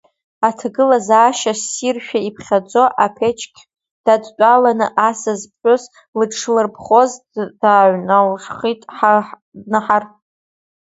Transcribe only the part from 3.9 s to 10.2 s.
дадтәаланы асас ԥҳәыс лыҽшлырԥхоз, дааҩнашылт Наҳар.